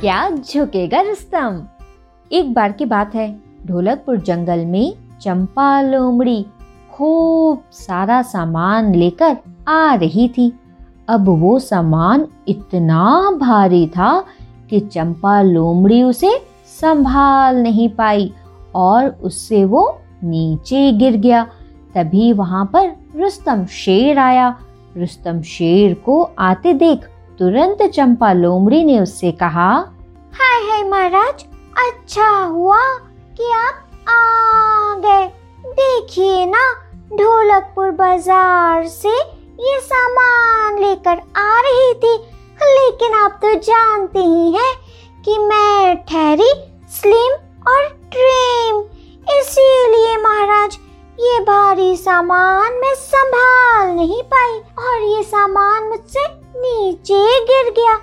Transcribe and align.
क्या 0.00 0.30
झुकेगा 0.30 1.00
रुस्तम? 1.00 1.66
एक 2.32 2.54
बार 2.54 2.72
की 2.72 2.84
बात 2.84 3.14
है, 3.14 3.40
ढोलकपुर 3.66 4.16
जंगल 4.16 4.64
में 4.64 4.92
चंपा 5.20 5.82
लोमड़ी 5.82 6.46
खूब 6.92 7.62
सारा 7.72 8.22
सामान 8.22 8.94
लेकर 8.94 9.36
आ 9.68 9.94
रही 9.94 10.28
थी। 10.28 10.52
अब 11.08 11.28
वो 11.28 11.58
सामान 11.58 12.26
इतना 12.48 13.30
भारी 13.40 13.86
था 13.86 14.24
कि 14.70 14.80
चंपा 14.80 15.42
लोमड़ी 15.42 16.02
उसे 16.02 16.46
संभाल 16.80 17.56
नहीं 17.56 17.88
पाई 17.88 18.32
और 18.74 19.06
उससे 19.06 19.64
वो 19.64 19.98
नीचे 20.24 20.92
गिर 20.92 21.16
गया। 21.16 21.44
तभी 21.94 22.32
वहाँ 22.32 22.70
पर 22.72 22.88
रुस्तम 23.16 23.66
शेर 23.66 24.18
आया। 24.18 24.58
रुस्तम 24.96 25.42
शेर 25.42 25.94
को 25.94 26.30
आते 26.38 26.72
देख 26.72 27.08
तुरंत 27.40 27.82
चंपा 27.94 28.32
लोमड़ी 28.32 28.82
ने 28.84 28.98
उससे 29.00 29.30
कहा, 29.32 29.68
हाय 30.34 30.62
हाय 30.62 30.82
महाराज 30.84 31.44
अच्छा 31.78 32.28
हुआ 32.28 32.80
कि 33.36 33.50
आप 33.54 34.08
आ 34.08 34.94
गए। 34.98 35.26
देखिए 35.72 36.46
ना, 36.46 36.62
ढोलकपुर 37.12 37.90
बाज़ार 37.90 38.86
से 38.88 39.08
ये 39.08 39.78
सामान 39.82 40.78
लेकर 40.78 41.22
आ 41.36 41.60
रही 41.60 41.92
थी। 41.94 42.16
लेकिन 42.60 43.14
आप 43.14 43.38
तो 43.42 43.54
जानते 43.60 44.18
ही 44.18 44.52
हैं 44.52 44.74
कि 45.24 45.38
मैं 45.40 45.96
ठहरी 46.04 46.52
स्लिम 46.92 47.32
और 47.68 47.86
ट्रेम। 48.12 48.80
इसीलिए 49.30 50.16
महाराज, 50.16 50.78
ये 51.18 51.38
भारी 51.44 51.96
सामान 51.96 52.80
मैं 52.80 52.94
संभाल 52.96 53.94
नहीं 53.96 54.22
पाई 54.24 54.58
और 54.78 55.02
ये 55.04 55.22
सामान 55.24 55.88
मुझसे 55.88 56.26
नीचे 56.56 57.24
गिर 57.44 57.72
गया। 57.72 57.94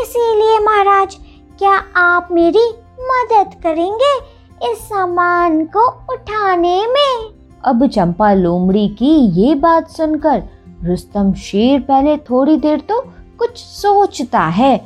इसीलिए 0.00 0.58
महाराज, 0.58 1.16
क्या 1.58 1.74
आप 1.96 2.28
मेरी 2.32 2.68
मदद 3.00 3.54
करेंगे 3.62 4.14
इस 4.62 4.78
सामान 4.78 5.64
को 5.66 5.86
उठाने 6.12 6.80
में? 6.86 7.34
अब 7.64 7.86
चंपा 7.86 8.32
लोमड़ी 8.32 8.88
की 8.88 9.14
ये 9.40 9.54
बात 9.54 9.88
सुनकर 9.90 10.42
रुस्तम 10.84 11.32
शेर 11.34 11.80
पहले 11.80 12.16
थोड़ी 12.20 12.56
देर 12.56 12.80
तो 12.80 13.00
कुछ 13.38 13.58
सोचता 13.58 14.40
है 14.40 14.76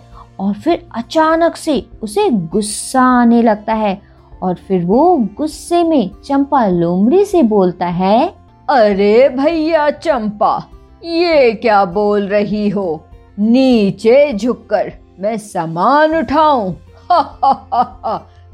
और 0.41 0.53
फिर 0.55 0.87
अचानक 0.97 1.57
से 1.57 1.85
उसे 2.03 2.29
गुस्सा 2.31 3.03
आने 3.21 3.43
लगता 3.43 3.75
है 3.75 4.01
और 4.43 4.55
फिर 4.69 4.85
वो 4.85 5.17
गुस्से 5.37 5.83
में 5.83 6.11
चंपा 6.25 6.67
लोमड़ी 6.67 7.25
से 7.25 7.43
बोलता 7.43 7.87
है, 7.87 8.27
अरे 8.69 9.29
भैया 9.29 9.91
चंपा 9.91 10.59
ये 11.05 11.53
क्या 11.53 11.85
बोल 11.85 12.27
रही 12.29 12.69
हो? 12.69 13.05
नीचे 13.39 14.33
झुककर 14.33 14.93
मैं 15.21 15.37
सामान 15.39 16.17
उठाऊं। 16.17 16.73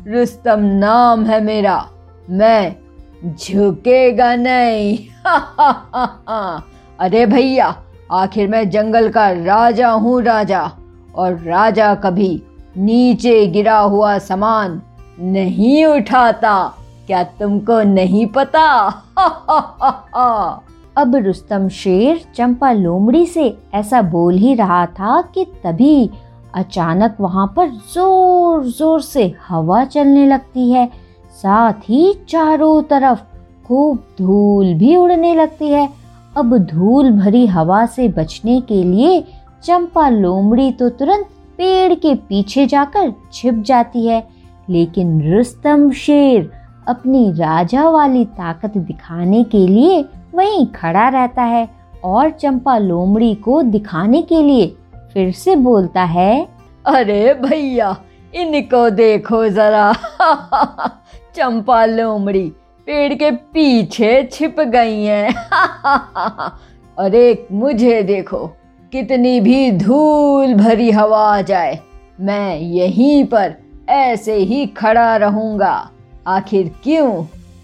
रुस्तम 0.07 0.61
नाम 0.81 1.25
है 1.27 1.43
मेरा। 1.45 1.79
मैं 2.31 2.77
झुकेगा 3.35 4.35
नहीं। 4.37 4.97
अरे 6.99 7.25
भैया, 7.27 7.75
आखिर 8.13 8.49
मैं 8.49 8.69
जंगल 8.71 9.09
का 9.09 9.29
राजा 9.31 9.89
हूँ 9.89 10.23
राजा, 10.23 10.71
और 11.15 11.35
राजा 11.37 11.95
कभी 11.95 12.43
नीचे 12.77 13.47
गिरा 13.47 13.79
हुआ 13.79 14.17
सामान 14.19 14.81
नहीं 15.21 15.85
उठाता। 15.87 16.57
क्या 17.07 17.23
तुमको 17.39 17.83
नहीं 17.83 18.27
पता? 18.27 18.67
अब 20.97 21.15
रुस्तम 21.17 21.69
शेर 21.69 22.21
चंपा 22.37 22.71
लोमड़ी 22.73 23.25
से 23.27 23.57
ऐसा 23.75 24.01
बोल 24.03 24.35
ही 24.35 24.55
रहा 24.55 24.85
था 24.91 25.21
कि 25.35 25.45
तभी 25.65 26.11
अचानक 26.55 27.17
वहाँ 27.21 27.47
पर 27.57 27.69
ज़ोर 27.95 28.65
ज़ोर 28.67 29.01
से 29.03 29.33
हवा 29.49 29.85
चलने 29.85 30.27
लगती 30.27 30.71
है। 30.71 30.87
साथ 31.37 31.89
ही 31.89 32.13
चारों 32.29 32.83
तरफ़ 32.83 33.21
खूब 33.67 33.99
धूल 34.19 34.73
भी 34.75 34.97
उड़ने 34.97 35.35
लगती 35.35 35.69
है। 35.69 35.89
अब 36.37 36.57
धूल 36.67 37.11
भरी 37.13 37.47
हवा 37.47 37.85
से 37.87 38.09
बचने 38.09 38.61
के 38.61 38.83
लिए 38.85 39.21
चंपा 39.65 40.09
लोमड़ी 40.09 40.71
तो 40.73 40.89
तुरंत 40.91 41.27
पेड़ 41.59 41.95
के 41.95 42.15
पीछे 42.15 42.67
जाकर 42.67 43.13
छिप 43.33 43.63
जाती 43.67 44.07
है। 44.07 44.27
लेकिन 44.69 45.21
रुस्तम 45.33 45.91
शेर 45.95 46.51
अपनी 46.89 47.31
राजा 47.33 47.89
वाली 47.91 48.25
ताकत 48.25 48.77
दिखाने 48.79 49.45
के 49.45 49.67
लिए 49.67 50.05
वहीं 50.37 50.67
खड़ा 50.67 51.09
रहता 51.09 51.43
है 51.43 51.69
और 52.05 52.31
चंपा 52.31 52.79
लोमड़ी 52.79 53.35
को 53.35 53.63
दिखाने 53.63 54.23
के 54.23 54.43
लिए 54.43 54.77
फिर 55.15 55.33
से 55.33 55.57
बोलता 55.57 56.03
है, 56.05 56.49
अरे 56.87 57.35
भैया, 57.35 57.97
इनको 58.35 58.91
देखो 58.91 59.49
जरा। 59.49 59.93
चंपा 61.35 61.85
लोमड़ी 61.85 62.53
पेड़ 62.87 63.15
के 63.15 63.31
पीछे 63.31 64.29
छिप 64.33 64.61
गई 64.61 65.03
हैं। 65.03 65.35
अरे 66.99 67.47
मुझे 67.53 68.03
देखो, 68.03 68.47
कितनी 68.93 69.41
भी 69.41 69.71
धूल 69.71 70.55
भरी 70.55 70.91
हवा 70.91 71.37
आ 71.37 71.41
जाए, 71.43 71.79
मैं 72.21 72.59
यहीं 72.59 73.25
पर 73.25 73.55
ऐसे 73.89 74.35
ही 74.35 74.67
खड़ा 74.67 75.17
रहूँगा। 75.17 75.91
आखिर 76.27 76.73
क्यों? 76.85 77.23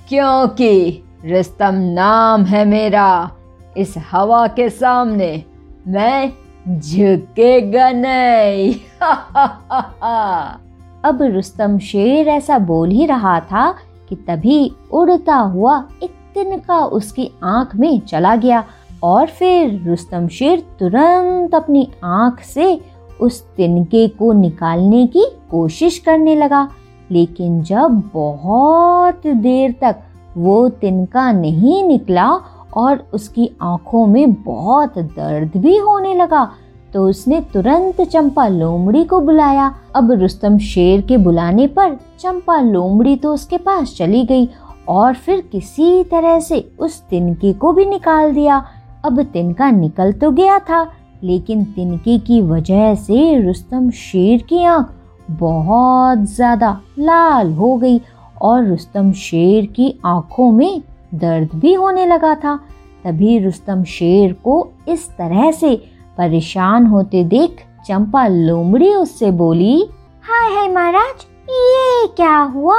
क्योंकि 0.08 1.02
रिस्तम 1.24 1.74
नाम 1.74 2.44
है 2.44 2.64
मेरा। 2.64 3.30
इस 3.76 3.94
हवा 4.12 4.46
के 4.46 4.68
सामने 4.70 5.44
मैं 5.88 6.32
झुकेगा 6.80 7.90
नहीं 7.90 8.74
अब 11.04 11.22
रुस्तम 11.22 11.78
शेर 11.78 12.28
ऐसा 12.28 12.58
बोल 12.58 12.90
ही 12.90 13.06
रहा 13.06 13.40
था 13.40 13.74
कि 14.08 14.16
तभी 14.16 14.72
उड़ता 14.92 15.36
हुआ 15.36 15.84
एक 16.02 16.10
तिनका 16.34 16.78
उसकी 16.78 17.30
आँख 17.44 17.76
में 17.76 18.00
चला 18.00 18.36
गया 18.36 18.64
और 19.02 19.26
फिर 19.26 19.82
रुस्तम 19.86 20.28
शेर 20.28 20.60
तुरंत 20.80 21.54
अपनी 21.54 21.92
आँख 22.04 22.40
से 22.40 22.80
उस 23.20 23.46
तिनके 23.56 24.08
को 24.08 24.32
निकालने 24.32 25.06
की 25.06 25.26
कोशिश 25.50 25.98
करने 25.98 26.34
लगा। 26.34 26.68
लेकिन 27.10 27.62
जब 27.62 28.10
बहुत 28.14 29.26
देर 29.26 29.74
तक 29.80 29.96
वो 30.36 30.68
तिनका 30.70 31.30
नहीं 31.32 31.82
निकला 31.84 32.28
और 32.76 33.04
उसकी 33.14 33.50
आँखों 33.62 34.06
में 34.06 34.32
बहुत 34.34 34.98
दर्द 34.98 35.56
भी 35.56 35.76
होने 35.78 36.14
लगा। 36.14 36.44
तो 36.94 37.06
उसने 37.08 37.40
तुरंत 37.52 38.00
चंपा 38.02 38.46
लोमड़ी 38.48 39.04
को 39.04 39.20
बुलाया। 39.20 39.74
अब 39.96 40.10
रुस्तम 40.12 40.58
शेर 40.60 41.00
के 41.00 41.16
बुलाने 41.18 41.66
पर 41.68 41.96
चंपा 42.20 42.60
लोमड़ी 42.60 43.16
तो 43.16 43.32
उसके 43.34 43.58
पास 43.58 43.94
चली 43.96 44.24
गई 44.24 44.48
और 44.88 45.14
फिर 45.16 45.40
किसी 45.52 46.02
तरह 46.04 46.38
से 46.40 46.64
उस 46.78 47.00
तिनके 47.00 47.52
को 47.52 47.72
भी 47.72 47.84
निकाल 47.86 48.32
दिया। 48.34 48.64
अब 49.04 49.22
तिनका 49.22 49.70
निकल 49.70 50.12
तो 50.12 50.30
गया 50.30 50.58
था, 50.60 50.82
लेकिन 51.22 51.64
तिनके 51.66 52.18
की 52.18 52.40
वजह 52.42 52.94
से 52.96 53.40
रुस्तम 53.42 53.90
शेर 53.90 54.42
की 54.42 54.64
आँख 54.64 54.92
बहुत 55.30 56.24
ज़्यादा 56.26 56.70
लाल 56.98 57.52
हो 57.52 57.76
गई 57.76 57.98
और 58.42 58.66
रुस्तम 58.66 59.12
शेर 59.12 59.66
की 59.66 60.00
आँखों 60.06 60.52
में 60.52 60.82
दर्द 61.14 61.50
भी 61.54 61.74
होने 61.74 62.06
लगा 62.06 62.34
था। 62.34 62.56
तभी 63.04 63.38
रुस्तम 63.38 63.84
शेर 63.84 64.32
को 64.32 64.68
इस 64.88 65.08
तरह 65.08 65.50
से 65.50 65.76
परेशान 66.18 66.86
होते 66.86 67.24
देख 67.24 67.66
चंपा 67.86 68.26
लोमड़ी 68.26 68.94
उससे 68.94 69.30
बोली, 69.30 69.90
हाय 70.22 70.54
हाय 70.54 70.68
महाराज, 70.68 71.26
ये 71.50 72.06
क्या 72.06 72.38
हुआ? 72.38 72.78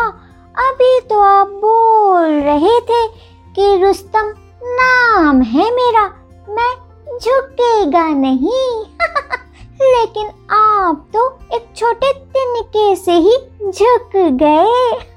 अभी 0.57 0.99
तो 0.99 1.19
आप 1.19 1.47
बोल 1.47 2.29
रहे 2.29 2.79
थे 2.79 3.07
कि 3.55 3.83
रुस्तम 3.83 4.33
नाम 4.63 5.41
है 5.41 5.71
मेरा। 5.71 6.05
मैं 6.49 6.75
झुकेगा 7.19 8.09
नहीं। 8.09 8.81
लेकिन 9.81 10.27
आप 10.51 11.07
तो 11.13 11.39
एक 11.53 11.65
छोटे 11.75 12.13
तिनके 12.13 12.95
से 12.95 13.11
ही 13.11 13.37
झुक 13.71 14.11
गए। 14.15 15.12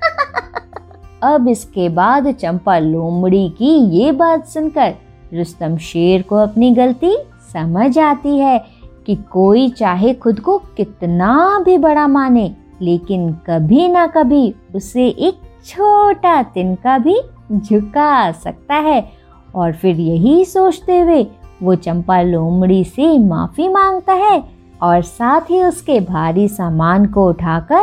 अब 1.23 1.49
इसके 1.49 1.89
बाद 1.89 2.31
चंपा 2.31 2.79
लोमड़ी 2.79 3.49
की 3.49 3.71
ये 3.99 4.13
बात 4.13 4.47
सुनकर 4.47 4.95
रुस्तम 5.35 5.77
शेर 5.77 6.23
को 6.23 6.37
अपनी 6.37 6.71
गलती 6.71 7.17
समझ 7.53 7.99
आती 7.99 8.39
है 8.39 8.65
कि 9.07 9.15
कोई 9.15 9.69
चाहे 9.69 10.15
खुद 10.15 10.41
को 10.41 10.59
कितना 10.59 11.63
भी 11.65 11.79
बड़ा 11.79 12.07
माने, 12.07 12.57
लेकिन 12.83 13.33
कभी 13.33 13.89
ना 13.89 14.07
कभी 14.07 14.55
उसे 14.75 15.09
एक 15.09 15.41
छोटा 15.67 16.43
तिनका 16.43 16.99
भी 16.99 17.21
झुका 17.53 18.33
सकता 18.33 18.75
है। 18.75 19.13
और 19.55 19.73
फिर 19.73 19.97
यही 19.97 20.45
सोचते 20.45 21.01
हुए 21.01 21.27
वो 21.63 21.75
चंपा 21.75 22.23
लोमड़ी 22.23 22.85
से 22.85 23.19
माफ़ी 23.19 23.69
माँगता 23.69 24.13
है 24.13 24.45
और 24.83 25.03
साथ 25.03 25.41
ही 25.41 25.63
उसके 25.63 26.01
भारी 26.01 26.49
सामान 26.49 27.07
को 27.07 27.29
उठाकर 27.29 27.83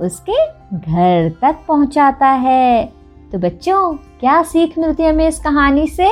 उसके 0.00 0.53
घर 0.72 1.28
तक 1.42 1.56
पहुंचाता 1.68 2.28
है। 2.28 2.92
तो 3.32 3.38
बच्चों, 3.38 3.94
क्या 4.20 4.42
सीख 4.42 4.78
मिलती 4.78 5.02
है 5.02 5.12
हमें 5.12 5.28
इस 5.28 5.38
कहानी 5.38 5.86
से? 5.86 6.10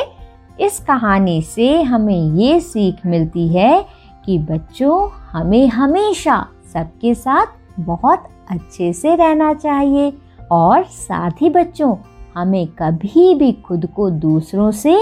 इस 0.61 0.79
कहानी 0.81 1.43
से 1.43 1.83
हमें 1.83 2.37
ये 2.37 2.61
सीख 2.61 3.07
मिलती 3.07 3.49
है 3.49 3.87
कि 4.27 4.39
बच्चों, 4.39 5.09
हमें 5.33 5.69
हमेशा 5.69 6.47
सबके 6.73 7.15
साथ 7.15 7.47
बहुत 7.81 8.25
अच्छे 8.51 8.93
से 8.93 9.15
रहना 9.15 9.55
चाहिए 9.55 10.13
और 10.51 10.85
साथ 10.85 11.31
ही 11.41 11.51
बच्चों, 11.51 11.95
हमें 12.37 12.67
कभी 12.67 13.35
भी 13.35 13.53
खुद 13.53 13.87
को 13.87 14.11
दूसरों 14.11 14.71
से 14.71 14.97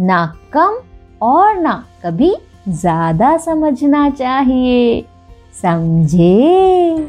ना 0.00 0.26
कम 0.52 0.78
और 1.22 1.56
ना 1.56 1.84
कभी 2.04 2.34
ज़्यादा 2.68 3.36
समझना 3.36 4.08
चाहिए। 4.10 5.04
समझे? 5.62 7.08